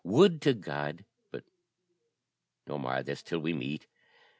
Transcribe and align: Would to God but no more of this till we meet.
Would 0.03 0.41
to 0.41 0.55
God 0.55 1.05
but 1.29 1.43
no 2.65 2.79
more 2.79 2.95
of 2.95 3.05
this 3.05 3.21
till 3.21 3.37
we 3.37 3.53
meet. 3.53 3.85